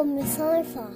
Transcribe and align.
Comissão 0.00 0.58
Informa. 0.58 0.94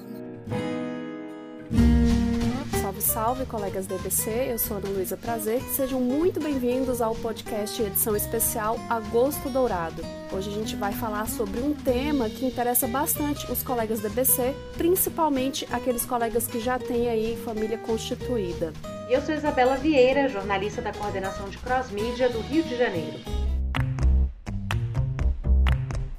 Salve, 2.81 3.03
salve, 3.03 3.45
colegas 3.45 3.87
da 3.87 3.97
EBC. 3.97 4.31
Eu 4.49 4.59
sou 4.59 4.79
Ana 4.79 4.89
Luísa 4.89 5.15
Prazer. 5.15 5.61
Sejam 5.77 6.01
muito 6.01 6.41
bem-vindos 6.41 7.03
ao 7.03 7.15
podcast 7.15 7.83
edição 7.83 8.17
especial 8.17 8.79
Agosto 8.89 9.51
Dourado. 9.51 10.03
Hoje 10.33 10.49
a 10.49 10.55
gente 10.55 10.75
vai 10.75 10.95
falar 10.95 11.29
sobre 11.29 11.61
um 11.61 11.75
tema 11.75 12.31
que 12.31 12.47
interessa 12.47 12.89
bastante 12.89 13.45
os 13.53 13.63
colegas 13.63 14.01
da 14.01 14.09
EBC, 14.09 14.55
principalmente 14.79 15.69
aqueles 15.71 16.07
colegas 16.07 16.47
que 16.47 16.59
já 16.59 16.79
têm 16.79 17.11
aí 17.11 17.37
família 17.45 17.77
constituída. 17.77 18.73
Eu 19.11 19.21
sou 19.21 19.35
Isabela 19.35 19.77
Vieira, 19.77 20.31
jornalista 20.31 20.81
da 20.81 20.95
coordenação 20.95 21.51
de 21.51 21.59
Cross 21.59 21.91
Mídia 21.91 22.31
do 22.31 22.41
Rio 22.41 22.63
de 22.63 22.75
Janeiro. 22.75 23.21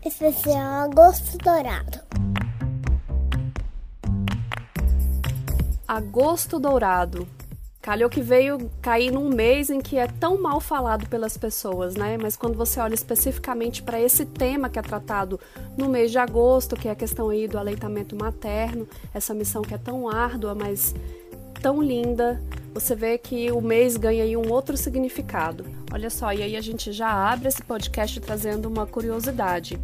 Especial 0.06 0.84
Agosto 0.84 1.36
Dourado. 1.40 2.05
Agosto 5.88 6.60
Dourado. 6.60 7.28
Calhou 7.80 8.10
que 8.10 8.20
veio 8.20 8.72
cair 8.82 9.12
num 9.12 9.30
mês 9.30 9.70
em 9.70 9.80
que 9.80 9.98
é 9.98 10.08
tão 10.08 10.42
mal 10.42 10.60
falado 10.60 11.08
pelas 11.08 11.38
pessoas, 11.38 11.94
né? 11.96 12.18
Mas 12.20 12.36
quando 12.36 12.58
você 12.58 12.80
olha 12.80 12.96
especificamente 12.96 13.84
para 13.84 14.02
esse 14.02 14.26
tema 14.26 14.68
que 14.68 14.80
é 14.80 14.82
tratado 14.82 15.40
no 15.78 15.88
mês 15.88 16.10
de 16.10 16.18
agosto, 16.18 16.76
que 16.76 16.88
é 16.88 16.92
a 16.92 16.96
questão 16.96 17.30
aí 17.30 17.48
do 17.48 17.60
aleitamento 17.60 18.16
materno, 18.16 18.88
essa 19.14 19.36
missão 19.36 19.62
que 19.62 19.76
é 19.76 19.78
tão 19.78 20.10
árdua, 20.10 20.56
mas 20.56 20.96
tão 21.62 21.80
linda, 21.80 22.42
você 22.74 22.96
vê 22.96 23.20
que 23.20 23.52
o 23.52 23.62
mês 23.62 23.96
ganha 23.96 24.24
aí 24.24 24.36
um 24.36 24.52
outro 24.52 24.76
significado. 24.76 25.64
Olha 25.94 26.10
só, 26.10 26.34
e 26.34 26.42
aí 26.42 26.58
a 26.58 26.62
gente 26.62 26.92
já 26.92 27.12
abre 27.32 27.48
esse 27.48 27.62
podcast 27.62 28.20
trazendo 28.20 28.68
uma 28.68 28.88
curiosidade. 28.88 29.80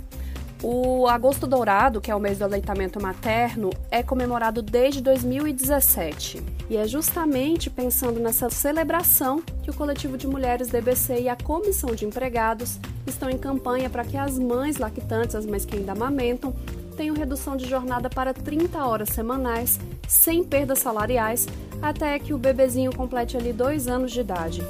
O 0.63 1.07
Agosto 1.07 1.47
Dourado, 1.47 1.99
que 1.99 2.11
é 2.11 2.15
o 2.15 2.19
mês 2.19 2.37
do 2.37 2.43
aleitamento 2.43 3.01
materno, 3.01 3.71
é 3.89 4.03
comemorado 4.03 4.61
desde 4.61 5.01
2017. 5.01 6.43
E 6.69 6.77
é 6.77 6.87
justamente 6.87 7.67
pensando 7.67 8.19
nessa 8.19 8.47
celebração 8.47 9.41
que 9.63 9.71
o 9.71 9.73
coletivo 9.73 10.19
de 10.19 10.27
mulheres 10.27 10.67
DBC 10.67 11.21
e 11.21 11.29
a 11.29 11.35
comissão 11.35 11.95
de 11.95 12.05
empregados 12.05 12.79
estão 13.07 13.27
em 13.27 13.39
campanha 13.39 13.89
para 13.89 14.05
que 14.05 14.15
as 14.15 14.37
mães 14.37 14.77
lactantes, 14.77 15.35
as 15.35 15.47
mães 15.47 15.65
que 15.65 15.75
ainda 15.75 15.93
amamentam, 15.93 16.53
tenham 16.95 17.15
redução 17.15 17.57
de 17.57 17.67
jornada 17.67 18.07
para 18.07 18.31
30 18.31 18.85
horas 18.85 19.09
semanais, 19.09 19.79
sem 20.07 20.43
perdas 20.43 20.77
salariais, 20.77 21.47
até 21.81 22.19
que 22.19 22.35
o 22.35 22.37
bebezinho 22.37 22.95
complete 22.95 23.35
ali 23.35 23.51
dois 23.51 23.87
anos 23.87 24.11
de 24.11 24.19
idade. 24.19 24.61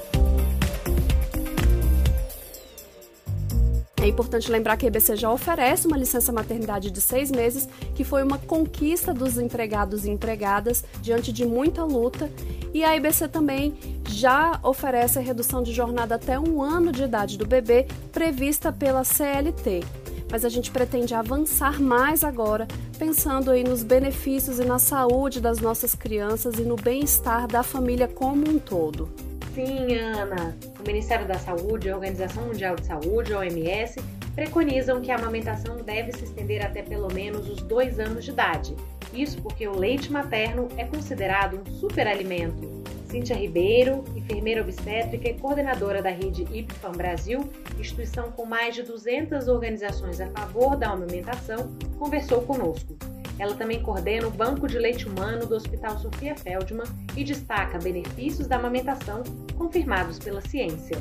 Importante 4.12 4.52
lembrar 4.52 4.78
que 4.78 4.86
a 4.86 4.88
EBC 4.88 5.16
já 5.16 5.32
oferece 5.32 5.88
uma 5.88 5.98
licença 5.98 6.32
maternidade 6.32 6.92
de 6.92 7.02
seis 7.02 7.32
meses, 7.32 7.68
que 7.96 8.04
foi 8.04 8.22
uma 8.24 8.38
conquista 8.38 9.14
dos 9.14 9.38
empregados 9.38 10.06
e 10.06 10.12
empregadas 10.12 10.84
diante 11.02 11.32
de 11.34 11.46
muita 11.46 11.84
luta. 11.84 12.30
E 12.74 12.84
a 12.84 12.96
EBC 12.96 13.28
também 13.28 13.74
já 14.08 14.60
oferece 14.64 15.18
a 15.18 15.22
redução 15.22 15.64
de 15.64 15.72
jornada 15.74 16.16
até 16.16 16.40
um 16.40 16.62
ano 16.62 16.92
de 16.92 17.04
idade 17.04 17.38
do 17.38 17.46
bebê, 17.46 17.88
prevista 18.12 18.72
pela 18.72 19.04
CLT. 19.04 19.84
Mas 20.32 20.46
a 20.46 20.50
gente 20.50 20.72
pretende 20.72 21.14
avançar 21.14 21.82
mais 21.82 22.24
agora, 22.24 22.68
pensando 22.98 23.52
aí 23.52 23.64
nos 23.64 23.84
benefícios 23.84 24.60
e 24.60 24.64
na 24.64 24.80
saúde 24.80 25.42
das 25.42 25.60
nossas 25.60 25.94
crianças 25.94 26.60
e 26.60 26.62
no 26.62 26.76
bem-estar 26.76 27.48
da 27.48 27.64
família 27.64 28.08
como 28.08 28.50
um 28.50 28.58
todo. 28.58 29.31
Sim, 29.54 29.96
Ana. 29.96 30.56
O 30.80 30.88
Ministério 30.88 31.28
da 31.28 31.38
Saúde 31.38 31.88
e 31.88 31.92
a 31.92 31.96
Organização 31.96 32.46
Mundial 32.46 32.76
de 32.76 32.86
Saúde, 32.86 33.34
OMS, 33.34 34.00
preconizam 34.34 35.02
que 35.02 35.12
a 35.12 35.16
amamentação 35.16 35.76
deve 35.78 36.14
se 36.14 36.24
estender 36.24 36.66
até 36.66 36.82
pelo 36.82 37.14
menos 37.14 37.50
os 37.50 37.62
dois 37.62 38.00
anos 38.00 38.24
de 38.24 38.32
idade. 38.32 38.76
Isso 39.14 39.42
porque 39.42 39.68
o 39.68 39.78
leite 39.78 40.10
materno 40.10 40.70
é 40.78 40.86
considerado 40.86 41.60
um 41.60 41.66
superalimento. 41.74 42.82
Cíntia 43.08 43.36
Ribeiro, 43.36 44.06
enfermeira 44.16 44.62
obstétrica 44.62 45.28
e 45.28 45.34
coordenadora 45.34 46.02
da 46.02 46.12
rede 46.12 46.48
IPFAM 46.50 46.94
Brasil, 46.94 47.50
instituição 47.78 48.32
com 48.32 48.46
mais 48.46 48.74
de 48.74 48.84
200 48.84 49.50
organizações 49.50 50.22
a 50.22 50.28
favor 50.28 50.78
da 50.78 50.92
amamentação, 50.92 51.76
conversou 52.00 52.42
conosco. 52.44 52.96
Ela 53.42 53.56
também 53.56 53.82
coordena 53.82 54.28
o 54.28 54.30
Banco 54.30 54.68
de 54.68 54.78
Leite 54.78 55.10
Humano 55.10 55.48
do 55.48 55.56
Hospital 55.56 55.98
Sofia 55.98 56.36
Feldman 56.36 56.86
e 57.18 57.24
destaca 57.24 57.80
benefícios 57.80 58.48
da 58.48 58.58
amamentação 58.58 59.24
confirmados 59.58 60.20
pela 60.20 60.42
ciência. 60.42 60.96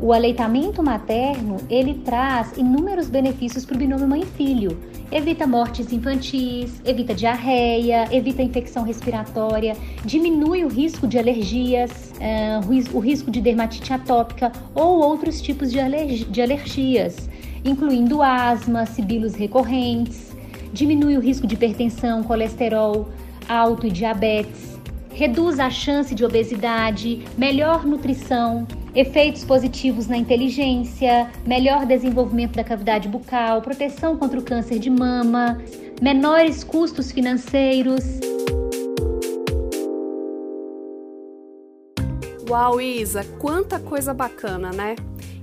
O 0.00 0.12
aleitamento 0.12 0.84
materno, 0.84 1.56
ele 1.68 1.94
traz 2.04 2.56
inúmeros 2.56 3.10
benefícios 3.10 3.66
para 3.66 3.74
o 3.74 3.78
binômio 3.78 4.06
mãe-filho. 4.06 4.78
Evita 5.10 5.48
mortes 5.48 5.92
infantis, 5.92 6.80
evita 6.84 7.12
diarreia, 7.12 8.06
evita 8.14 8.40
infecção 8.40 8.84
respiratória, 8.84 9.76
diminui 10.04 10.64
o 10.64 10.68
risco 10.68 11.08
de 11.08 11.18
alergias, 11.18 12.12
uh, 12.20 12.96
o 12.96 13.00
risco 13.00 13.32
de 13.32 13.40
dermatite 13.40 13.92
atópica 13.92 14.52
ou 14.76 15.00
outros 15.00 15.42
tipos 15.42 15.72
de, 15.72 15.80
de 16.26 16.40
alergias, 16.40 17.28
incluindo 17.64 18.22
asma, 18.22 18.86
sibilos 18.86 19.34
recorrentes 19.34 20.29
diminui 20.72 21.16
o 21.16 21.20
risco 21.20 21.46
de 21.46 21.54
hipertensão, 21.54 22.22
colesterol 22.22 23.08
alto 23.48 23.86
e 23.86 23.90
diabetes, 23.90 24.78
reduz 25.12 25.58
a 25.58 25.68
chance 25.68 26.14
de 26.14 26.24
obesidade, 26.24 27.24
melhor 27.36 27.84
nutrição, 27.84 28.66
efeitos 28.94 29.44
positivos 29.44 30.06
na 30.06 30.16
inteligência, 30.16 31.30
melhor 31.44 31.84
desenvolvimento 31.84 32.54
da 32.54 32.64
cavidade 32.64 33.08
bucal, 33.08 33.60
proteção 33.60 34.16
contra 34.16 34.38
o 34.38 34.42
câncer 34.42 34.78
de 34.78 34.88
mama, 34.88 35.60
menores 36.00 36.62
custos 36.62 37.10
financeiros. 37.10 38.04
Uau, 42.48 42.80
Isa, 42.80 43.24
quanta 43.38 43.78
coisa 43.78 44.12
bacana, 44.12 44.70
né? 44.70 44.96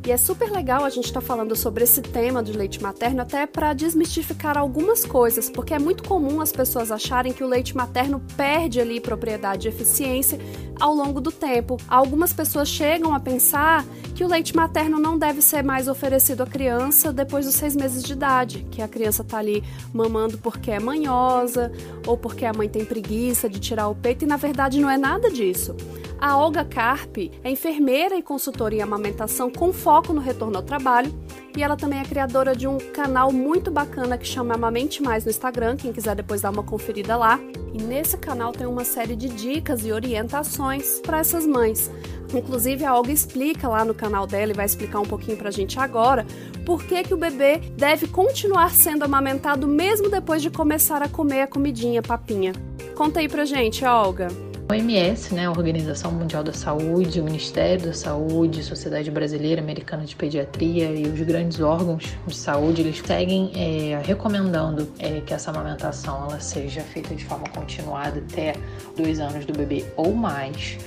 E 0.07 0.11
é 0.11 0.15
super 0.15 0.49
legal 0.49 0.85
a 0.85 0.89
gente 0.89 1.07
estar 1.07 1.19
tá 1.19 1.27
falando 1.27 1.53
sobre 1.53 1.83
esse 1.83 2.01
tema 2.01 2.41
do 2.41 2.57
leite 2.57 2.81
materno 2.81 3.23
até 3.23 3.45
para 3.45 3.73
desmistificar 3.73 4.57
algumas 4.57 5.03
coisas, 5.03 5.49
porque 5.49 5.73
é 5.73 5.79
muito 5.79 6.07
comum 6.07 6.39
as 6.39 6.49
pessoas 6.49 6.91
acharem 6.91 7.33
que 7.33 7.43
o 7.43 7.47
leite 7.47 7.75
materno 7.75 8.21
perde 8.37 8.79
ali 8.79 9.01
propriedade 9.01 9.67
e 9.67 9.69
eficiência 9.69 10.39
ao 10.79 10.93
longo 10.93 11.19
do 11.19 11.29
tempo. 11.29 11.75
Algumas 11.89 12.31
pessoas 12.31 12.69
chegam 12.69 13.13
a 13.13 13.19
pensar 13.19 13.83
que 14.17 14.23
o 14.23 14.27
leite 14.27 14.55
materno 14.55 14.99
não 14.99 15.15
deve 15.15 15.43
ser 15.43 15.63
mais 15.63 15.87
oferecido 15.87 16.41
à 16.41 16.47
criança 16.47 17.13
depois 17.13 17.45
dos 17.45 17.53
seis 17.53 17.75
meses 17.75 18.01
de 18.01 18.13
idade, 18.13 18.65
que 18.71 18.81
a 18.81 18.87
criança 18.87 19.21
está 19.21 19.37
ali 19.37 19.63
mamando 19.93 20.39
porque 20.39 20.71
é 20.71 20.79
manhosa 20.79 21.71
ou 22.03 22.17
porque 22.17 22.43
a 22.43 22.51
mãe 22.51 22.67
tem 22.67 22.83
preguiça 22.83 23.47
de 23.47 23.59
tirar 23.59 23.87
o 23.89 23.93
peito, 23.93 24.25
e 24.25 24.27
na 24.27 24.35
verdade 24.35 24.81
não 24.81 24.89
é 24.89 24.97
nada 24.97 25.29
disso. 25.29 25.75
A 26.19 26.35
Olga 26.35 26.65
Carpe 26.65 27.31
é 27.43 27.51
enfermeira 27.51 28.15
e 28.15 28.23
consultora 28.23 28.73
em 28.73 28.81
amamentação 28.81 29.51
com 29.51 29.71
foco 29.71 30.11
no 30.11 30.19
retorno 30.19 30.57
ao 30.57 30.63
trabalho 30.63 31.13
e 31.55 31.61
ela 31.61 31.75
também 31.75 31.99
é 31.99 32.03
criadora 32.03 32.55
de 32.55 32.67
um 32.67 32.77
canal 32.77 33.31
muito 33.31 33.69
bacana 33.71 34.17
que 34.17 34.27
chama 34.27 34.53
Amamente 34.55 35.01
Mais 35.01 35.25
no 35.25 35.31
Instagram, 35.31 35.75
quem 35.75 35.93
quiser 35.93 36.15
depois 36.15 36.41
dar 36.41 36.51
uma 36.51 36.63
conferida 36.63 37.17
lá. 37.17 37.39
E 37.73 37.81
nesse 37.81 38.15
canal 38.17 38.51
tem 38.51 38.65
uma 38.65 38.83
série 38.83 39.15
de 39.15 39.27
dicas 39.27 39.85
e 39.85 39.91
orientações 39.91 40.99
para 40.99 41.19
essas 41.19 41.45
mães. 41.45 41.91
Inclusive 42.33 42.83
a 42.83 42.95
Olga 42.95 43.11
explica 43.11 43.67
lá 43.67 43.85
no 43.85 43.93
canal 43.93 44.27
dela 44.27 44.51
e 44.51 44.55
vai 44.55 44.65
explicar 44.65 44.99
um 44.99 45.05
pouquinho 45.05 45.37
pra 45.37 45.51
gente 45.51 45.79
agora 45.79 46.25
por 46.65 46.83
que, 46.83 47.03
que 47.03 47.13
o 47.13 47.17
bebê 47.17 47.59
deve 47.77 48.07
continuar 48.07 48.71
sendo 48.71 49.03
amamentado 49.03 49.67
mesmo 49.67 50.09
depois 50.09 50.41
de 50.41 50.49
começar 50.49 51.01
a 51.01 51.07
comer 51.07 51.41
a 51.41 51.47
comidinha, 51.47 52.01
papinha. 52.01 52.51
Conta 52.95 53.19
aí 53.19 53.29
pra 53.29 53.45
gente, 53.45 53.85
Olga. 53.85 54.27
A 54.69 54.73
OMS, 54.73 55.33
né, 55.33 55.45
a 55.45 55.49
Organização 55.49 56.11
Mundial 56.11 56.43
da 56.43 56.51
Saúde, 56.51 57.21
o 57.21 57.23
Ministério 57.23 57.85
da 57.85 57.93
Saúde, 57.93 58.61
Sociedade 58.61 59.09
Brasileira 59.09 59.61
Americana 59.61 60.03
de 60.03 60.13
Pediatria 60.13 60.91
e 60.91 61.07
os 61.07 61.21
grandes 61.21 61.61
órgãos 61.61 62.03
de 62.27 62.35
saúde, 62.35 62.81
eles 62.81 62.97
seguem 62.99 63.49
é, 63.55 64.01
recomendando 64.03 64.91
é, 64.99 65.21
que 65.21 65.33
essa 65.33 65.51
amamentação 65.51 66.25
ela 66.25 66.41
seja 66.41 66.81
feita 66.81 67.15
de 67.15 67.23
forma 67.23 67.47
continuada 67.55 68.21
até 68.29 68.55
dois 68.97 69.21
anos 69.21 69.45
do 69.45 69.53
bebê 69.53 69.85
ou 69.95 70.13
mais. 70.13 70.77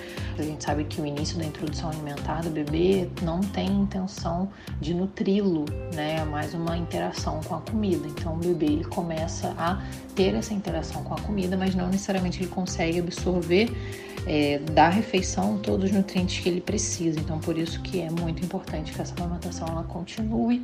A 0.41 0.45
gente 0.45 0.65
sabe 0.65 0.85
que 0.85 1.01
o 1.01 1.07
início 1.07 1.39
da 1.39 1.45
introdução 1.45 1.91
alimentar 1.91 2.43
do 2.43 2.51
bebê 2.51 3.09
não 3.23 3.41
tem 3.41 3.69
intenção 3.69 4.49
de 4.81 4.95
nutri-lo, 4.95 5.65
né? 5.95 6.17
É 6.17 6.25
mais 6.25 6.55
uma 6.55 6.77
interação 6.77 7.41
com 7.43 7.55
a 7.55 7.61
comida. 7.61 8.07
Então 8.09 8.35
o 8.35 8.39
bebê 8.39 8.67
ele 8.67 8.85
começa 8.85 9.55
a 9.59 9.83
ter 10.15 10.35
essa 10.35 10.55
interação 10.55 11.05
com 11.05 11.15
a 11.15 11.21
comida, 11.21 11.57
mas 11.57 11.75
não 11.75 11.87
necessariamente 11.89 12.43
ele 12.43 12.49
consegue 12.49 12.99
absorver 12.99 13.71
é, 14.27 14.59
da 14.59 14.89
refeição 14.89 15.59
todos 15.59 15.91
os 15.91 15.97
nutrientes 15.97 16.43
que 16.43 16.49
ele 16.49 16.61
precisa. 16.61 17.19
Então, 17.21 17.39
por 17.39 17.57
isso 17.57 17.81
que 17.83 18.01
é 18.01 18.11
muito 18.11 18.45
importante 18.45 18.93
que 18.93 19.01
essa 19.01 19.15
amamentação 19.17 19.69
ela 19.69 19.85
continue 19.85 20.63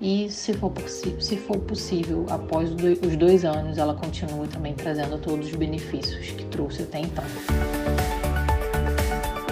e, 0.00 0.30
se 0.30 0.52
for, 0.54 0.72
se 0.88 1.36
for 1.36 1.58
possível, 1.58 2.26
após 2.28 2.70
os 2.70 3.16
dois 3.16 3.44
anos, 3.44 3.78
ela 3.78 3.94
continue 3.94 4.48
também 4.48 4.74
trazendo 4.74 5.18
todos 5.18 5.48
os 5.48 5.54
benefícios 5.54 6.30
que 6.32 6.44
trouxe 6.46 6.82
até 6.82 7.00
então. 7.00 7.24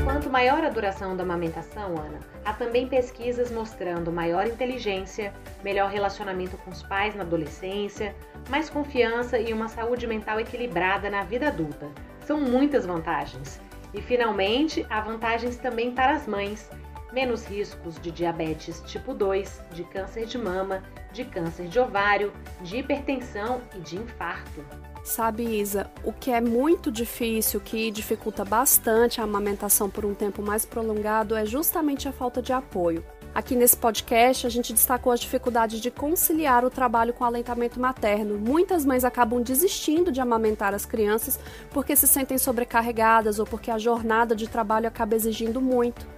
Quanto 0.05 0.29
maior 0.29 0.62
a 0.62 0.69
duração 0.69 1.17
da 1.17 1.23
amamentação, 1.23 1.97
Ana, 1.97 2.21
há 2.45 2.53
também 2.53 2.87
pesquisas 2.87 3.51
mostrando 3.51 4.12
maior 4.12 4.47
inteligência, 4.47 5.33
melhor 5.65 5.91
relacionamento 5.91 6.59
com 6.59 6.71
os 6.71 6.83
pais 6.83 7.15
na 7.15 7.23
adolescência, 7.23 8.15
mais 8.51 8.69
confiança 8.69 9.39
e 9.39 9.51
uma 9.51 9.67
saúde 9.67 10.06
mental 10.06 10.39
equilibrada 10.39 11.09
na 11.09 11.23
vida 11.25 11.49
adulta. 11.49 11.89
São 12.21 12.39
muitas 12.39 12.85
vantagens. 12.85 13.59
E 13.95 14.03
finalmente, 14.03 14.85
há 14.91 15.01
vantagens 15.01 15.56
também 15.56 15.95
para 15.95 16.12
as 16.12 16.27
mães. 16.27 16.71
Menos 17.11 17.47
riscos 17.47 17.99
de 17.99 18.11
diabetes 18.11 18.83
tipo 18.83 19.15
2, 19.15 19.62
de 19.73 19.85
câncer 19.85 20.27
de 20.27 20.37
mama, 20.37 20.83
de 21.12 21.25
câncer 21.25 21.67
de 21.67 21.81
ovário, 21.81 22.31
de 22.61 22.77
hipertensão 22.77 23.62
e 23.75 23.81
de 23.81 23.97
infarto. 23.97 24.62
Sabe, 25.05 25.45
Isa, 25.45 25.91
o 26.03 26.15
que 26.15 26.31
é 26.31 26.41
muito 26.41 26.91
difícil, 26.91 27.61
que 27.61 27.91
dificulta 27.91 28.43
bastante 28.43 29.21
a 29.21 29.25
amamentação 29.25 29.91
por 29.91 30.03
um 30.06 30.15
tempo 30.15 30.43
mais 30.43 30.65
prolongado, 30.65 31.37
é 31.37 31.45
justamente 31.45 32.09
a 32.09 32.12
falta 32.12 32.41
de 32.41 32.55
apoio. 32.55 33.05
Aqui 33.35 33.55
nesse 33.55 33.77
podcast, 33.77 34.47
a 34.47 34.51
gente 34.51 34.73
destacou 34.73 35.12
as 35.12 35.21
dificuldades 35.21 35.79
de 35.81 35.91
conciliar 35.91 36.65
o 36.65 36.71
trabalho 36.71 37.12
com 37.12 37.23
o 37.23 37.27
aleitamento 37.27 37.79
materno. 37.79 38.39
Muitas 38.39 38.83
mães 38.87 39.05
acabam 39.05 39.43
desistindo 39.43 40.11
de 40.11 40.23
amamentar 40.23 40.73
as 40.73 40.87
crianças 40.87 41.39
porque 41.71 41.95
se 41.95 42.09
sentem 42.09 42.39
sobrecarregadas 42.39 43.39
ou 43.39 43.45
porque 43.45 43.71
a 43.71 43.77
jornada 43.77 44.35
de 44.35 44.49
trabalho 44.49 44.89
acaba 44.89 45.15
exigindo 45.15 45.61
muito 45.61 46.13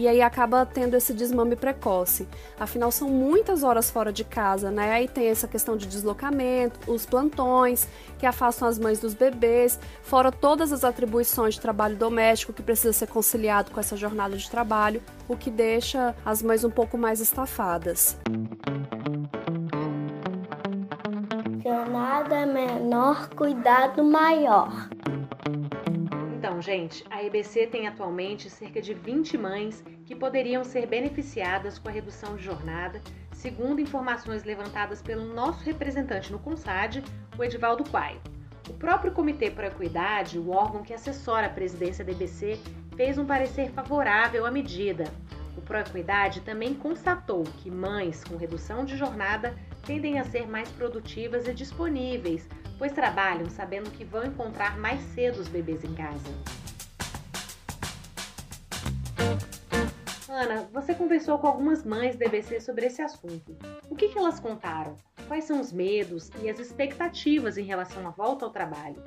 e 0.00 0.08
aí 0.08 0.22
acaba 0.22 0.64
tendo 0.64 0.96
esse 0.96 1.12
desmame 1.12 1.54
precoce. 1.54 2.26
Afinal, 2.58 2.90
são 2.90 3.10
muitas 3.10 3.62
horas 3.62 3.90
fora 3.90 4.10
de 4.10 4.24
casa, 4.24 4.70
né? 4.70 4.92
Aí 4.92 5.06
tem 5.06 5.26
essa 5.26 5.46
questão 5.46 5.76
de 5.76 5.86
deslocamento, 5.86 6.90
os 6.90 7.04
plantões 7.04 7.86
que 8.18 8.24
afastam 8.24 8.66
as 8.66 8.78
mães 8.78 8.98
dos 8.98 9.12
bebês, 9.12 9.78
fora 10.02 10.32
todas 10.32 10.72
as 10.72 10.84
atribuições 10.84 11.56
de 11.56 11.60
trabalho 11.60 11.96
doméstico 11.96 12.50
que 12.50 12.62
precisa 12.62 12.94
ser 12.94 13.08
conciliado 13.08 13.70
com 13.70 13.78
essa 13.78 13.94
jornada 13.94 14.38
de 14.38 14.50
trabalho, 14.50 15.02
o 15.28 15.36
que 15.36 15.50
deixa 15.50 16.16
as 16.24 16.42
mães 16.42 16.64
um 16.64 16.70
pouco 16.70 16.96
mais 16.96 17.20
estafadas. 17.20 18.16
Jornada 21.62 22.46
menor, 22.46 23.28
cuidado 23.36 24.02
maior. 24.02 24.88
Gente, 26.60 27.02
a 27.08 27.24
EBC 27.24 27.68
tem 27.68 27.88
atualmente 27.88 28.50
cerca 28.50 28.82
de 28.82 28.92
20 28.92 29.38
mães 29.38 29.82
que 30.04 30.14
poderiam 30.14 30.62
ser 30.62 30.86
beneficiadas 30.86 31.78
com 31.78 31.88
a 31.88 31.92
redução 31.92 32.36
de 32.36 32.44
jornada, 32.44 33.00
segundo 33.32 33.80
informações 33.80 34.44
levantadas 34.44 35.00
pelo 35.00 35.24
nosso 35.32 35.64
representante 35.64 36.30
no 36.30 36.38
CONSAD, 36.38 37.02
o 37.38 37.42
Edivaldo 37.42 37.82
Quaio. 37.84 38.20
O 38.68 38.74
próprio 38.74 39.10
Comitê 39.12 39.50
a 39.56 39.66
Equidade, 39.66 40.38
o 40.38 40.50
órgão 40.50 40.82
que 40.82 40.92
assessora 40.92 41.46
a 41.46 41.50
presidência 41.50 42.04
da 42.04 42.12
EBC, 42.12 42.60
fez 42.94 43.16
um 43.16 43.24
parecer 43.24 43.70
favorável 43.70 44.44
à 44.44 44.50
medida. 44.50 45.04
O 45.56 45.62
Proequidade 45.62 46.42
também 46.42 46.74
constatou 46.74 47.42
que 47.42 47.70
mães 47.70 48.22
com 48.22 48.36
redução 48.36 48.84
de 48.84 48.98
jornada 48.98 49.54
tendem 49.86 50.18
a 50.18 50.24
ser 50.24 50.46
mais 50.46 50.68
produtivas 50.68 51.48
e 51.48 51.54
disponíveis 51.54 52.46
pois 52.80 52.92
trabalham 52.92 53.50
sabendo 53.50 53.90
que 53.90 54.06
vão 54.06 54.24
encontrar 54.24 54.78
mais 54.78 55.02
cedo 55.12 55.38
os 55.38 55.48
bebês 55.48 55.84
em 55.84 55.92
casa. 55.94 56.30
Ana, 60.26 60.66
você 60.72 60.94
conversou 60.94 61.38
com 61.38 61.46
algumas 61.46 61.84
mães 61.84 62.16
da 62.16 62.24
EBC 62.24 62.58
sobre 62.62 62.86
esse 62.86 63.02
assunto. 63.02 63.54
O 63.90 63.94
que, 63.94 64.08
que 64.08 64.18
elas 64.18 64.40
contaram? 64.40 64.96
Quais 65.28 65.44
são 65.44 65.60
os 65.60 65.70
medos 65.70 66.30
e 66.42 66.48
as 66.48 66.58
expectativas 66.58 67.58
em 67.58 67.64
relação 67.64 68.08
à 68.08 68.10
volta 68.10 68.46
ao 68.46 68.50
trabalho? 68.50 69.04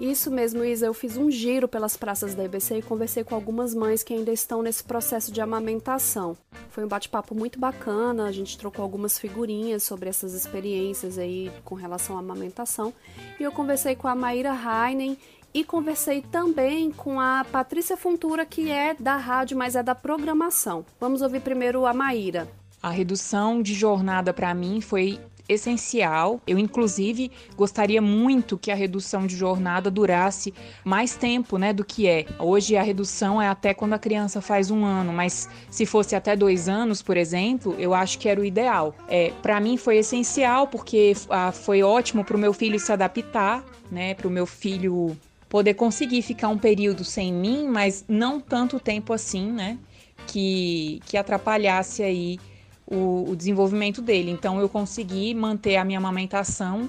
Isso 0.00 0.30
mesmo, 0.30 0.62
Isa. 0.62 0.86
Eu 0.86 0.94
fiz 0.94 1.16
um 1.16 1.30
giro 1.30 1.66
pelas 1.66 1.96
praças 1.96 2.34
da 2.34 2.44
EBC 2.44 2.78
e 2.78 2.82
conversei 2.82 3.24
com 3.24 3.34
algumas 3.34 3.74
mães 3.74 4.02
que 4.02 4.12
ainda 4.12 4.30
estão 4.30 4.62
nesse 4.62 4.84
processo 4.84 5.32
de 5.32 5.40
amamentação. 5.40 6.36
Foi 6.70 6.84
um 6.84 6.88
bate-papo 6.88 7.34
muito 7.34 7.58
bacana, 7.58 8.26
a 8.26 8.32
gente 8.32 8.58
trocou 8.58 8.82
algumas 8.82 9.18
figurinhas 9.18 9.82
sobre 9.82 10.08
essas 10.10 10.34
experiências 10.34 11.16
aí 11.16 11.50
com 11.64 11.74
relação 11.74 12.16
à 12.16 12.20
amamentação. 12.20 12.92
E 13.40 13.42
eu 13.42 13.50
conversei 13.50 13.96
com 13.96 14.06
a 14.06 14.14
Maíra 14.14 14.54
Heinen 14.54 15.16
e 15.54 15.64
conversei 15.64 16.20
também 16.20 16.92
com 16.92 17.18
a 17.18 17.46
Patrícia 17.50 17.96
Funtura, 17.96 18.44
que 18.44 18.70
é 18.70 18.92
da 18.92 19.16
rádio, 19.16 19.56
mas 19.56 19.74
é 19.74 19.82
da 19.82 19.94
programação. 19.94 20.84
Vamos 21.00 21.22
ouvir 21.22 21.40
primeiro 21.40 21.86
a 21.86 21.94
Maíra. 21.94 22.46
A 22.82 22.90
redução 22.90 23.62
de 23.62 23.72
jornada 23.72 24.34
para 24.34 24.52
mim 24.52 24.82
foi 24.82 25.18
essencial. 25.48 26.40
Eu, 26.46 26.58
inclusive, 26.58 27.30
gostaria 27.56 28.00
muito 28.02 28.58
que 28.58 28.70
a 28.70 28.74
redução 28.74 29.26
de 29.26 29.36
jornada 29.36 29.90
durasse 29.90 30.52
mais 30.84 31.14
tempo 31.14 31.58
né, 31.58 31.72
do 31.72 31.84
que 31.84 32.06
é. 32.08 32.26
Hoje 32.38 32.76
a 32.76 32.82
redução 32.82 33.40
é 33.40 33.48
até 33.48 33.72
quando 33.74 33.94
a 33.94 33.98
criança 33.98 34.40
faz 34.40 34.70
um 34.70 34.84
ano, 34.84 35.12
mas 35.12 35.48
se 35.70 35.86
fosse 35.86 36.14
até 36.14 36.34
dois 36.34 36.68
anos, 36.68 37.02
por 37.02 37.16
exemplo, 37.16 37.74
eu 37.78 37.94
acho 37.94 38.18
que 38.18 38.28
era 38.28 38.40
o 38.40 38.44
ideal. 38.44 38.94
É, 39.08 39.32
para 39.42 39.60
mim 39.60 39.76
foi 39.76 39.98
essencial 39.98 40.66
porque 40.66 41.14
ah, 41.30 41.52
foi 41.52 41.82
ótimo 41.82 42.24
para 42.24 42.36
o 42.36 42.40
meu 42.40 42.52
filho 42.52 42.78
se 42.78 42.92
adaptar, 42.92 43.64
né, 43.90 44.14
para 44.14 44.28
o 44.28 44.30
meu 44.30 44.46
filho 44.46 45.16
poder 45.48 45.74
conseguir 45.74 46.22
ficar 46.22 46.48
um 46.48 46.58
período 46.58 47.04
sem 47.04 47.32
mim, 47.32 47.68
mas 47.68 48.04
não 48.08 48.40
tanto 48.40 48.80
tempo 48.80 49.12
assim, 49.12 49.50
né, 49.52 49.78
que, 50.26 51.00
que 51.06 51.16
atrapalhasse 51.16 52.02
aí 52.02 52.38
o, 52.86 53.30
o 53.30 53.36
desenvolvimento 53.36 54.00
dele. 54.00 54.30
Então 54.30 54.60
eu 54.60 54.68
consegui 54.68 55.34
manter 55.34 55.76
a 55.76 55.84
minha 55.84 55.98
amamentação 55.98 56.88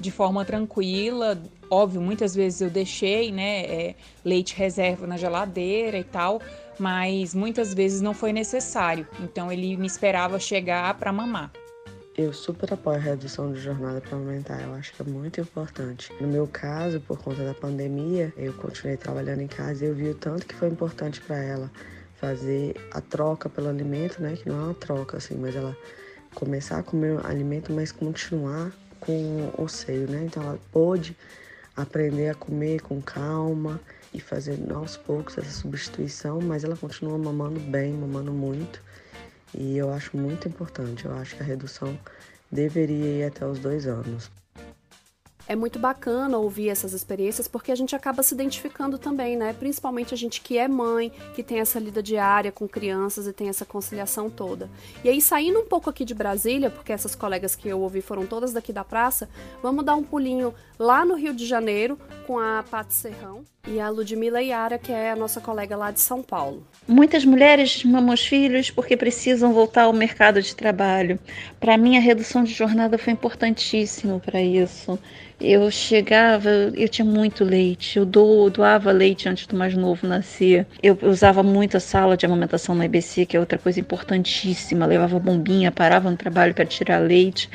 de 0.00 0.10
forma 0.10 0.44
tranquila. 0.44 1.40
Óbvio, 1.70 2.00
muitas 2.00 2.34
vezes 2.34 2.60
eu 2.60 2.70
deixei, 2.70 3.30
né, 3.30 3.62
é, 3.64 3.94
leite 4.24 4.54
reserva 4.56 5.06
na 5.06 5.16
geladeira 5.16 5.98
e 5.98 6.04
tal, 6.04 6.40
mas 6.78 7.34
muitas 7.34 7.74
vezes 7.74 8.00
não 8.00 8.14
foi 8.14 8.32
necessário. 8.32 9.06
Então 9.20 9.52
ele 9.52 9.76
me 9.76 9.86
esperava 9.86 10.38
chegar 10.38 10.94
para 10.94 11.12
mamar. 11.12 11.50
Eu 12.16 12.32
super 12.32 12.72
apoio 12.72 12.96
a 12.96 13.00
redução 13.00 13.52
de 13.52 13.58
jornada 13.58 14.00
para 14.00 14.16
aumentar, 14.16 14.62
eu 14.62 14.72
acho 14.74 14.94
que 14.94 15.02
é 15.02 15.04
muito 15.04 15.40
importante. 15.40 16.12
No 16.20 16.28
meu 16.28 16.46
caso, 16.46 17.00
por 17.00 17.18
conta 17.18 17.44
da 17.44 17.54
pandemia, 17.54 18.32
eu 18.36 18.52
continuei 18.52 18.96
trabalhando 18.96 19.40
em 19.40 19.48
casa 19.48 19.84
e 19.84 19.88
eu 19.88 19.94
vi 19.96 20.10
o 20.10 20.14
tanto 20.14 20.46
que 20.46 20.54
foi 20.54 20.68
importante 20.68 21.20
para 21.20 21.36
ela 21.42 21.68
fazer 22.20 22.74
a 22.92 23.00
troca 23.00 23.48
pelo 23.48 23.68
alimento, 23.68 24.22
né? 24.22 24.36
Que 24.36 24.48
não 24.48 24.56
é 24.56 24.64
uma 24.64 24.74
troca, 24.74 25.16
assim, 25.16 25.36
mas 25.36 25.54
ela 25.54 25.76
começar 26.34 26.78
a 26.78 26.82
comer 26.82 27.24
alimento, 27.24 27.72
mas 27.72 27.92
continuar 27.92 28.72
com 29.00 29.52
o 29.58 29.68
seio, 29.68 30.10
né? 30.10 30.24
Então 30.24 30.42
ela 30.42 30.58
pôde 30.72 31.16
aprender 31.76 32.28
a 32.28 32.34
comer 32.34 32.80
com 32.82 33.00
calma 33.02 33.80
e 34.12 34.20
fazer 34.20 34.58
aos 34.72 34.96
poucos 34.96 35.36
essa 35.38 35.50
substituição, 35.50 36.40
mas 36.40 36.64
ela 36.64 36.76
continua 36.76 37.18
mamando 37.18 37.58
bem, 37.58 37.92
mamando 37.92 38.32
muito. 38.32 38.80
E 39.52 39.76
eu 39.76 39.92
acho 39.92 40.16
muito 40.16 40.48
importante, 40.48 41.04
eu 41.04 41.14
acho 41.14 41.36
que 41.36 41.42
a 41.42 41.46
redução 41.46 41.98
deveria 42.50 43.20
ir 43.20 43.24
até 43.24 43.46
os 43.46 43.58
dois 43.58 43.86
anos 43.86 44.30
é 45.46 45.54
muito 45.54 45.78
bacana 45.78 46.38
ouvir 46.38 46.68
essas 46.68 46.92
experiências 46.92 47.46
porque 47.46 47.70
a 47.70 47.74
gente 47.74 47.94
acaba 47.94 48.22
se 48.22 48.34
identificando 48.34 48.98
também, 48.98 49.36
né? 49.36 49.52
Principalmente 49.52 50.14
a 50.14 50.16
gente 50.16 50.40
que 50.40 50.58
é 50.58 50.66
mãe, 50.66 51.12
que 51.34 51.42
tem 51.42 51.60
essa 51.60 51.78
lida 51.78 52.02
diária 52.02 52.50
com 52.50 52.66
crianças 52.66 53.26
e 53.26 53.32
tem 53.32 53.48
essa 53.48 53.64
conciliação 53.64 54.30
toda. 54.30 54.70
E 55.02 55.08
aí, 55.08 55.20
saindo 55.20 55.60
um 55.60 55.66
pouco 55.66 55.90
aqui 55.90 56.04
de 56.04 56.14
Brasília, 56.14 56.70
porque 56.70 56.92
essas 56.92 57.14
colegas 57.14 57.54
que 57.54 57.68
eu 57.68 57.80
ouvi 57.80 58.00
foram 58.00 58.26
todas 58.26 58.52
daqui 58.52 58.72
da 58.72 58.84
praça, 58.84 59.28
vamos 59.62 59.84
dar 59.84 59.94
um 59.94 60.02
pulinho 60.02 60.54
lá 60.78 61.04
no 61.04 61.14
Rio 61.14 61.34
de 61.34 61.46
Janeiro 61.46 61.98
com 62.26 62.38
a 62.38 62.64
Paty 62.68 62.94
Serrão 62.94 63.44
e 63.66 63.80
a 63.80 63.88
Ludmila 63.88 64.42
Iara, 64.42 64.78
que 64.78 64.92
é 64.92 65.10
a 65.10 65.16
nossa 65.16 65.40
colega 65.40 65.76
lá 65.76 65.90
de 65.90 66.00
São 66.00 66.22
Paulo. 66.22 66.66
Muitas 66.86 67.24
mulheres 67.24 67.82
mamam 67.84 68.14
os 68.14 68.26
filhos 68.26 68.70
porque 68.70 68.96
precisam 68.96 69.52
voltar 69.52 69.84
ao 69.84 69.92
mercado 69.92 70.42
de 70.42 70.54
trabalho. 70.54 71.18
Para 71.58 71.78
mim, 71.78 71.96
a 71.96 72.00
redução 72.00 72.44
de 72.44 72.52
jornada 72.52 72.98
foi 72.98 73.12
importantíssimo 73.12 74.20
para 74.20 74.42
isso. 74.42 74.98
Eu 75.40 75.68
chegava, 75.70 76.48
eu 76.48 76.88
tinha 76.88 77.04
muito 77.04 77.44
leite, 77.44 77.98
eu 77.98 78.06
do, 78.06 78.48
doava 78.50 78.90
leite 78.92 79.28
antes 79.28 79.46
do 79.46 79.56
mais 79.56 79.74
novo 79.76 80.06
nascer. 80.06 80.66
Eu 80.82 80.96
usava 81.02 81.42
muito 81.42 81.76
a 81.76 81.80
sala 81.80 82.16
de 82.16 82.24
amamentação 82.24 82.74
na 82.74 82.84
IBC, 82.86 83.26
que 83.26 83.36
é 83.36 83.40
outra 83.40 83.58
coisa 83.58 83.80
importantíssima. 83.80 84.86
Levava 84.86 85.18
bombinha, 85.18 85.72
parava 85.72 86.10
no 86.10 86.16
trabalho 86.16 86.54
para 86.54 86.64
tirar 86.64 86.98
leite. 86.98 87.50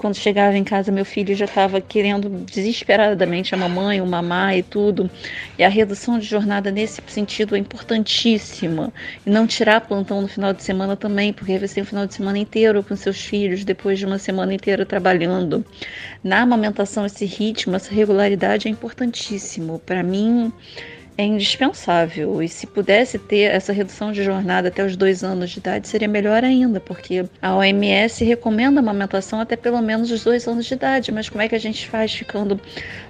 Quando 0.00 0.14
chegava 0.14 0.56
em 0.56 0.64
casa, 0.64 0.90
meu 0.90 1.04
filho 1.04 1.34
já 1.34 1.44
estava 1.44 1.78
querendo 1.78 2.30
desesperadamente 2.50 3.54
a 3.54 3.58
mamãe, 3.58 4.00
o 4.00 4.06
mamá 4.06 4.56
e 4.56 4.62
tudo. 4.62 5.10
E 5.58 5.62
a 5.62 5.68
redução 5.68 6.18
de 6.18 6.24
jornada 6.24 6.70
nesse 6.70 7.02
sentido 7.06 7.54
é 7.54 7.58
importantíssima. 7.58 8.90
E 9.26 9.28
não 9.28 9.46
tirar 9.46 9.82
plantão 9.82 10.22
no 10.22 10.26
final 10.26 10.54
de 10.54 10.62
semana 10.62 10.96
também, 10.96 11.34
porque 11.34 11.58
você 11.58 11.74
tem 11.74 11.82
o 11.82 11.86
final 11.86 12.06
de 12.06 12.14
semana 12.14 12.38
inteiro 12.38 12.82
com 12.82 12.96
seus 12.96 13.20
filhos, 13.22 13.62
depois 13.62 13.98
de 13.98 14.06
uma 14.06 14.18
semana 14.18 14.54
inteira 14.54 14.86
trabalhando. 14.86 15.62
Na 16.24 16.40
amamentação, 16.40 17.04
esse 17.04 17.26
ritmo, 17.26 17.76
essa 17.76 17.92
regularidade 17.92 18.68
é 18.68 18.70
importantíssimo. 18.70 19.80
Para 19.80 20.02
mim, 20.02 20.50
é 21.20 21.24
indispensável. 21.24 22.42
E 22.42 22.48
se 22.48 22.66
pudesse 22.66 23.18
ter 23.18 23.50
essa 23.52 23.74
redução 23.74 24.10
de 24.10 24.24
jornada 24.24 24.68
até 24.68 24.84
os 24.84 24.96
dois 24.96 25.22
anos 25.22 25.50
de 25.50 25.58
idade, 25.58 25.86
seria 25.86 26.08
melhor 26.08 26.42
ainda, 26.42 26.80
porque 26.80 27.26
a 27.42 27.54
OMS 27.56 28.24
recomenda 28.24 28.80
a 28.80 28.82
amamentação 28.82 29.38
até 29.38 29.54
pelo 29.54 29.82
menos 29.82 30.10
os 30.10 30.24
dois 30.24 30.48
anos 30.48 30.64
de 30.64 30.72
idade. 30.72 31.12
Mas 31.12 31.28
como 31.28 31.42
é 31.42 31.48
que 31.48 31.54
a 31.54 31.58
gente 31.58 31.86
faz 31.88 32.14
ficando 32.14 32.58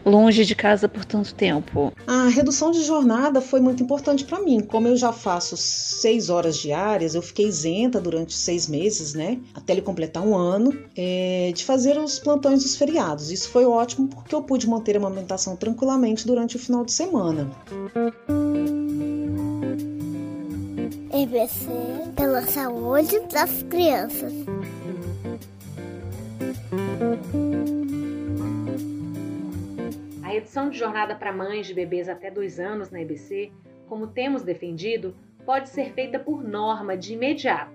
longe 0.04 0.44
de 0.44 0.56
casa 0.56 0.88
por 0.88 1.04
tanto 1.04 1.32
tempo? 1.34 1.92
A 2.04 2.28
redução 2.28 2.72
de 2.72 2.82
jornada 2.82 3.40
foi 3.40 3.60
muito 3.60 3.80
importante 3.82 4.24
para 4.24 4.40
mim. 4.40 4.60
Como 4.60 4.88
eu 4.88 4.96
já 4.96 5.12
faço 5.12 5.56
seis 5.56 6.28
horas 6.30 6.58
diárias, 6.58 7.14
eu 7.14 7.22
fiquei 7.22 7.46
isenta 7.46 8.00
durante 8.00 8.34
seis 8.34 8.66
meses, 8.66 9.14
né? 9.14 9.38
Até 9.54 9.74
ele 9.74 9.82
completar 9.82 10.26
um 10.26 10.36
ano, 10.36 10.76
é, 10.96 11.52
de 11.54 11.64
fazer 11.64 11.96
os 11.96 12.18
plantões 12.18 12.64
dos 12.64 12.74
feriados. 12.74 13.30
Isso 13.30 13.48
foi 13.50 13.64
ótimo 13.64 14.08
porque 14.08 14.34
eu 14.34 14.42
pude 14.42 14.68
manter 14.68 14.96
a 14.96 14.98
amamentação 14.98 15.54
tranquilamente 15.54 16.26
durante 16.26 16.56
o 16.56 16.58
final 16.58 16.84
de 16.84 16.92
semana. 16.92 17.48
EBC 21.12 21.66
pela 22.16 22.40
saúde 22.42 23.20
das 23.32 23.62
crianças. 23.64 24.32
A 30.22 30.28
redução 30.28 30.70
de 30.70 30.78
jornada 30.78 31.14
para 31.14 31.32
mães 31.32 31.66
de 31.66 31.74
bebês 31.74 32.08
até 32.08 32.30
dois 32.30 32.58
anos 32.58 32.90
na 32.90 33.02
EBC, 33.02 33.52
como 33.86 34.06
temos 34.06 34.42
defendido, 34.42 35.14
pode 35.44 35.68
ser 35.68 35.92
feita 35.92 36.18
por 36.18 36.42
norma 36.42 36.96
de 36.96 37.12
imediato. 37.12 37.74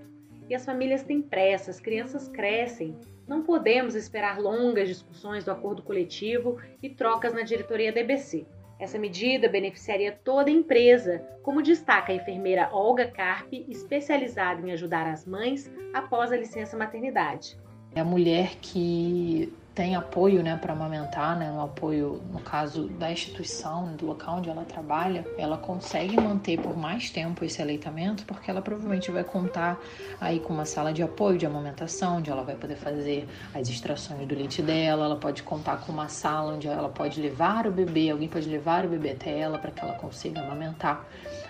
E 0.49 0.55
as 0.55 0.65
famílias 0.65 1.03
têm 1.03 1.21
pressa, 1.21 1.69
as 1.69 1.79
crianças 1.79 2.27
crescem. 2.27 2.95
Não 3.27 3.43
podemos 3.43 3.93
esperar 3.93 4.39
longas 4.39 4.87
discussões 4.87 5.43
do 5.43 5.51
acordo 5.51 5.83
coletivo 5.83 6.59
e 6.81 6.89
trocas 6.89 7.33
na 7.33 7.43
diretoria 7.43 7.91
da 7.93 7.99
EBC. 7.99 8.47
Essa 8.77 8.99
medida 8.99 9.47
beneficiaria 9.47 10.11
toda 10.11 10.49
a 10.49 10.53
empresa, 10.53 11.25
como 11.41 11.61
destaca 11.61 12.11
a 12.11 12.15
enfermeira 12.15 12.69
Olga 12.73 13.07
Carpe, 13.07 13.65
especializada 13.69 14.61
em 14.67 14.71
ajudar 14.73 15.07
as 15.07 15.25
mães 15.25 15.71
após 15.93 16.31
a 16.31 16.37
licença 16.37 16.75
maternidade. 16.77 17.57
É 17.95 18.01
a 18.01 18.05
mulher 18.05 18.55
que 18.61 19.53
tem 19.75 19.93
apoio 19.93 20.41
né, 20.41 20.55
para 20.55 20.71
amamentar, 20.71 21.37
né, 21.37 21.51
no 21.51 21.61
apoio, 21.61 22.23
no 22.31 22.39
caso 22.39 22.87
da 22.87 23.11
instituição, 23.11 23.93
do 23.97 24.05
local 24.05 24.37
onde 24.37 24.49
ela 24.49 24.63
trabalha, 24.63 25.25
ela 25.37 25.57
consegue 25.57 26.15
manter 26.15 26.57
por 26.57 26.77
mais 26.77 27.09
tempo 27.09 27.43
esse 27.43 27.61
aleitamento, 27.61 28.23
porque 28.25 28.49
ela 28.49 28.61
provavelmente 28.61 29.11
vai 29.11 29.25
contar 29.25 29.77
aí 30.21 30.39
com 30.39 30.53
uma 30.53 30.65
sala 30.65 30.93
de 30.93 31.03
apoio 31.03 31.37
de 31.37 31.45
amamentação, 31.45 32.17
onde 32.17 32.31
ela 32.31 32.41
vai 32.41 32.55
poder 32.55 32.77
fazer 32.77 33.27
as 33.53 33.67
extrações 33.67 34.25
do 34.25 34.33
leite 34.33 34.61
dela, 34.61 35.05
ela 35.05 35.17
pode 35.17 35.43
contar 35.43 35.81
com 35.81 35.91
uma 35.91 36.07
sala 36.07 36.53
onde 36.53 36.67
ela 36.69 36.87
pode 36.87 37.19
levar 37.19 37.67
o 37.67 37.71
bebê, 37.71 38.09
alguém 38.09 38.29
pode 38.29 38.47
levar 38.47 38.85
o 38.85 38.87
bebê 38.87 39.11
até 39.11 39.37
ela 39.37 39.59
para 39.59 39.71
que 39.71 39.83
ela 39.83 39.95
consiga 39.95 40.39
amamentar. 40.39 41.05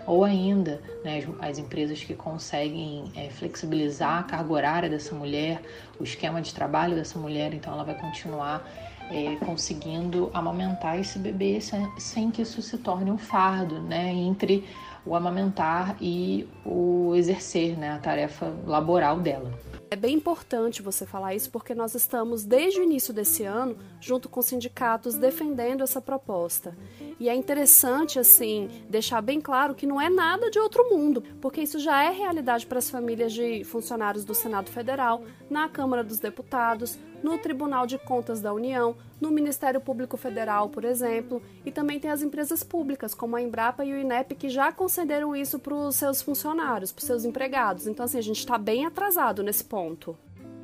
Ou 0.07 0.23
ainda, 0.23 0.81
né, 1.03 1.19
as, 1.41 1.49
as 1.51 1.57
empresas 1.57 2.03
que 2.03 2.13
conseguem 2.13 3.11
é, 3.15 3.29
flexibilizar 3.29 4.19
a 4.19 4.23
carga 4.23 4.53
horária 4.53 4.89
dessa 4.89 5.15
mulher, 5.15 5.61
o 5.99 6.03
esquema 6.03 6.41
de 6.41 6.53
trabalho 6.53 6.95
dessa 6.95 7.17
mulher, 7.17 7.53
então 7.53 7.73
ela 7.73 7.83
vai 7.83 7.95
continuar 8.15 8.65
é, 9.09 9.35
conseguindo 9.45 10.31
amamentar 10.33 10.99
esse 10.99 11.19
bebê 11.19 11.59
sem, 11.59 11.87
sem, 11.99 12.31
que 12.31 12.41
isso 12.41 12.61
se 12.61 12.77
torne 12.77 13.11
um 13.11 13.17
fardo, 13.17 13.79
né, 13.81 14.11
entre 14.11 14.63
o 15.05 15.15
amamentar 15.15 15.95
e 16.01 16.47
o 16.65 17.13
exercer, 17.15 17.77
né, 17.77 17.91
a 17.91 17.99
tarefa 17.99 18.55
laboral 18.65 19.19
dela. 19.19 19.51
É 19.91 19.95
bem 19.95 20.15
importante 20.15 20.81
você 20.81 21.05
falar 21.05 21.35
isso 21.35 21.51
porque 21.51 21.75
nós 21.75 21.93
estamos, 21.93 22.43
desde 22.43 22.79
o 22.79 22.83
início 22.83 23.13
desse 23.13 23.43
ano, 23.43 23.77
junto 24.01 24.27
com 24.27 24.41
sindicatos, 24.41 25.15
defendendo 25.15 25.83
essa 25.83 26.01
proposta. 26.01 26.75
E 27.19 27.29
é 27.29 27.35
interessante, 27.35 28.17
assim, 28.17 28.67
deixar 28.89 29.21
bem 29.21 29.39
claro 29.39 29.75
que 29.75 29.85
não 29.85 30.01
é 30.01 30.09
nada 30.09 30.49
de 30.49 30.57
outro 30.57 30.89
mundo, 30.89 31.23
porque 31.39 31.61
isso 31.61 31.77
já 31.77 32.03
é 32.03 32.09
realidade 32.09 32.65
para 32.65 32.79
as 32.79 32.89
famílias 32.89 33.31
de 33.31 33.63
funcionários 33.63 34.25
do 34.25 34.33
Senado 34.33 34.71
Federal, 34.71 35.21
na 35.49 35.69
Câmara 35.69 36.03
dos 36.03 36.19
Deputados, 36.19 36.97
no 37.25 37.39
Tribunal 37.39 37.87
de 37.87 37.97
Contas 37.97 38.39
da 38.39 38.53
União, 38.53 38.95
no 39.19 39.31
Ministério 39.31 39.81
Público 39.81 40.15
Federal, 40.15 40.69
por 40.69 40.85
exemplo, 40.85 41.41
e 41.65 41.71
também 41.71 41.99
tem 41.99 42.11
as 42.11 42.21
empresas 42.21 42.63
públicas, 42.63 43.15
como 43.15 43.35
a 43.35 43.41
Embrapa 43.41 43.83
e 43.83 43.91
o 43.91 43.97
INEP, 43.97 44.35
que 44.35 44.47
já 44.47 44.71
concederam 44.71 45.35
isso 45.35 45.57
para 45.57 45.73
os 45.73 45.95
seus 45.95 46.21
funcionários, 46.21 46.91
para 46.91 46.99
os 46.99 47.05
seus 47.05 47.25
empregados. 47.25 47.87
Então, 47.87 48.05
assim, 48.05 48.19
a 48.19 48.21
gente 48.21 48.37
está 48.37 48.59
bem 48.59 48.85
atrasado 48.85 49.41
nesse 49.41 49.63
ponto. 49.63 50.15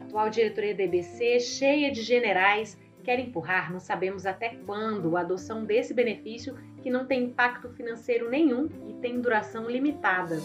A 0.02 0.04
atual 0.04 0.30
diretoria 0.30 0.76
da 0.76 0.84
EBC, 0.84 1.40
cheia 1.40 1.92
de 1.92 2.04
generais, 2.04 2.78
quer 3.04 3.18
empurrar, 3.18 3.74
não 3.74 3.80
sabemos 3.80 4.28
até 4.28 4.50
quando, 4.64 5.18
a 5.18 5.22
adoção 5.22 5.66
desse 5.66 5.96
benefício 5.96 6.56
que 6.84 6.92
não 6.92 7.08
tem 7.08 7.24
impacto 7.24 7.70
financeiro 7.70 8.30
nenhum 8.30 8.70
e 8.88 8.94
tem 9.02 9.20
duração 9.20 9.68
limitada. 9.68 10.38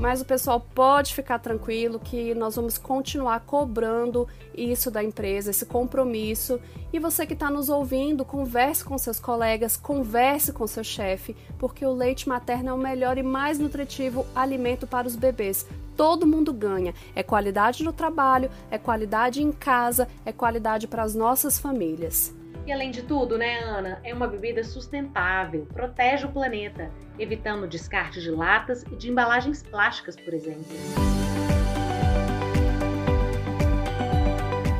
Mas 0.00 0.22
o 0.22 0.24
pessoal 0.24 0.58
pode 0.58 1.14
ficar 1.14 1.38
tranquilo 1.40 2.00
que 2.00 2.34
nós 2.34 2.56
vamos 2.56 2.78
continuar 2.78 3.40
cobrando 3.40 4.26
isso 4.56 4.90
da 4.90 5.04
empresa, 5.04 5.50
esse 5.50 5.66
compromisso. 5.66 6.58
E 6.90 6.98
você 6.98 7.26
que 7.26 7.34
está 7.34 7.50
nos 7.50 7.68
ouvindo, 7.68 8.24
converse 8.24 8.82
com 8.82 8.96
seus 8.96 9.20
colegas, 9.20 9.76
converse 9.76 10.54
com 10.54 10.66
seu 10.66 10.82
chefe, 10.82 11.36
porque 11.58 11.84
o 11.84 11.92
leite 11.92 12.26
materno 12.26 12.70
é 12.70 12.72
o 12.72 12.78
melhor 12.78 13.18
e 13.18 13.22
mais 13.22 13.58
nutritivo 13.58 14.24
alimento 14.34 14.86
para 14.86 15.06
os 15.06 15.16
bebês. 15.16 15.66
Todo 15.98 16.26
mundo 16.26 16.50
ganha. 16.50 16.94
É 17.14 17.22
qualidade 17.22 17.84
no 17.84 17.92
trabalho, 17.92 18.50
é 18.70 18.78
qualidade 18.78 19.42
em 19.42 19.52
casa, 19.52 20.08
é 20.24 20.32
qualidade 20.32 20.86
para 20.86 21.02
as 21.02 21.14
nossas 21.14 21.58
famílias. 21.58 22.39
E 22.66 22.72
além 22.72 22.90
de 22.90 23.02
tudo, 23.02 23.38
né, 23.38 23.58
Ana, 23.60 24.00
é 24.04 24.12
uma 24.14 24.26
bebida 24.26 24.62
sustentável, 24.62 25.66
protege 25.72 26.26
o 26.26 26.32
planeta, 26.32 26.90
evitando 27.18 27.64
o 27.64 27.68
descarte 27.68 28.20
de 28.20 28.30
latas 28.30 28.82
e 28.84 28.96
de 28.96 29.10
embalagens 29.10 29.62
plásticas, 29.62 30.16
por 30.16 30.34
exemplo. 30.34 30.64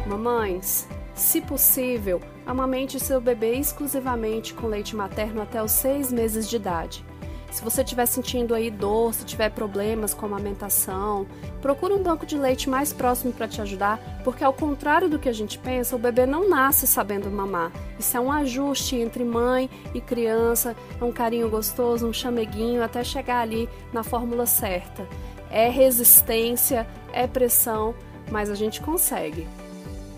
Mamães, 0.06 0.86
se 1.14 1.40
possível, 1.40 2.20
amamente 2.46 3.00
seu 3.00 3.20
bebê 3.20 3.54
exclusivamente 3.54 4.54
com 4.54 4.66
leite 4.66 4.94
materno 4.94 5.40
até 5.42 5.62
os 5.62 5.72
seis 5.72 6.12
meses 6.12 6.48
de 6.48 6.56
idade. 6.56 7.09
Se 7.50 7.64
você 7.64 7.82
estiver 7.82 8.06
sentindo 8.06 8.54
aí 8.54 8.70
dor, 8.70 9.12
se 9.12 9.24
tiver 9.24 9.50
problemas 9.50 10.14
com 10.14 10.24
a 10.24 10.28
amamentação, 10.28 11.26
procura 11.60 11.94
um 11.94 12.02
banco 12.02 12.24
de 12.24 12.38
leite 12.38 12.70
mais 12.70 12.92
próximo 12.92 13.32
para 13.32 13.48
te 13.48 13.60
ajudar, 13.60 13.98
porque 14.22 14.44
ao 14.44 14.52
contrário 14.52 15.08
do 15.08 15.18
que 15.18 15.28
a 15.28 15.32
gente 15.32 15.58
pensa, 15.58 15.96
o 15.96 15.98
bebê 15.98 16.26
não 16.26 16.48
nasce 16.48 16.86
sabendo 16.86 17.28
mamar. 17.28 17.72
Isso 17.98 18.16
é 18.16 18.20
um 18.20 18.30
ajuste 18.30 18.94
entre 18.96 19.24
mãe 19.24 19.68
e 19.92 20.00
criança, 20.00 20.76
é 21.00 21.04
um 21.04 21.10
carinho 21.10 21.50
gostoso, 21.50 22.06
um 22.06 22.12
chameguinho 22.12 22.84
até 22.84 23.02
chegar 23.02 23.40
ali 23.40 23.68
na 23.92 24.04
fórmula 24.04 24.46
certa. 24.46 25.06
É 25.50 25.68
resistência, 25.68 26.86
é 27.12 27.26
pressão, 27.26 27.96
mas 28.30 28.48
a 28.48 28.54
gente 28.54 28.80
consegue. 28.80 29.46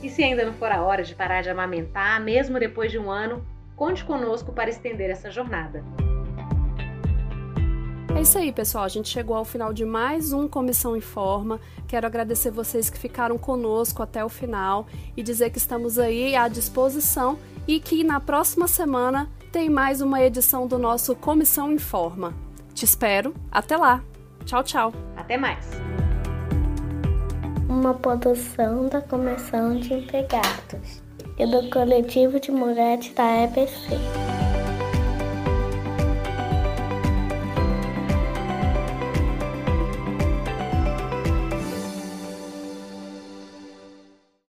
E 0.03 0.11
se 0.11 0.23
ainda 0.23 0.45
não 0.45 0.53
for 0.53 0.71
a 0.71 0.83
hora 0.83 1.03
de 1.03 1.15
parar 1.15 1.41
de 1.41 1.49
amamentar, 1.49 2.21
mesmo 2.21 2.61
depois 2.61 2.91
de 2.91 2.99
um 2.99 3.11
ano, 3.11 3.43
conte 3.75 4.05
conosco 4.05 4.53
para 4.53 4.69
estender 4.69 5.09
essa 5.09 5.31
jornada. 5.31 5.83
É 8.15 8.21
isso 8.21 8.39
aí, 8.39 8.53
pessoal. 8.53 8.85
A 8.85 8.89
gente 8.89 9.09
chegou 9.09 9.35
ao 9.35 9.45
final 9.45 9.73
de 9.73 9.85
mais 9.85 10.33
um 10.33 10.47
Comissão 10.47 10.97
em 10.97 11.01
Forma. 11.01 11.61
Quero 11.89 12.07
agradecer 12.07 12.51
vocês 12.51 12.89
que 12.91 12.99
ficaram 12.99 13.39
conosco 13.39 14.03
até 14.03 14.25
o 14.25 14.29
final 14.29 14.87
e 15.17 15.23
dizer 15.23 15.51
que 15.51 15.59
estamos 15.59 15.99
aí 15.99 16.37
à 16.37 16.47
disposição 16.47 17.39
e 17.67 17.81
que 17.81 18.05
na 18.05 18.21
próxima 18.21 18.69
semana 18.69 19.29
tem 19.51 19.69
mais 19.69 20.01
uma 20.01 20.23
edição 20.23 20.67
do 20.67 20.79
nosso 20.79 21.15
Comissão 21.17 21.73
em 21.73 21.79
Forma. 21.79 22.35
Te 22.75 22.85
espero. 22.85 23.35
Até 23.51 23.77
lá. 23.77 24.03
Tchau, 24.45 24.63
tchau. 24.63 24.93
Até 25.17 25.37
mais. 25.37 25.65
Uma 27.69 27.95
produção 27.95 28.89
da 28.89 29.01
Comissão 29.01 29.79
de 29.79 29.95
Empregados 29.95 31.03
e 31.39 31.47
do 31.47 31.71
Coletivo 31.71 32.39
de 32.39 32.51
Mulheres 32.51 33.13
da 33.15 33.45
EBC. 33.45 34.32